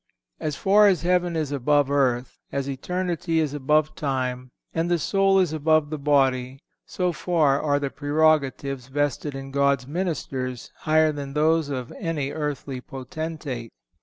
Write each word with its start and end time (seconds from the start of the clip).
(500) 0.39 0.47
As 0.47 0.55
far 0.55 0.87
as 0.87 1.01
heaven 1.03 1.35
is 1.35 1.51
above 1.51 1.91
earth, 1.91 2.39
as 2.51 2.67
eternity 2.67 3.39
is 3.39 3.53
above 3.53 3.93
time, 3.93 4.49
and 4.73 4.89
the 4.89 4.97
soul 4.97 5.37
is 5.37 5.53
above 5.53 5.91
the 5.91 5.99
body, 5.99 6.59
so 6.87 7.11
far 7.13 7.61
are 7.61 7.77
the 7.77 7.91
prerogatives 7.91 8.87
vested 8.87 9.35
in 9.35 9.51
God's 9.51 9.85
ministers 9.85 10.71
higher 10.77 11.11
than 11.11 11.33
those 11.33 11.69
of 11.69 11.93
any 11.99 12.31
earthly 12.31 12.81
potentate. 12.81 13.71